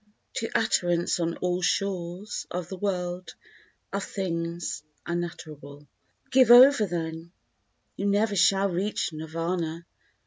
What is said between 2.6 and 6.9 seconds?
the world Of things unutterable. Give over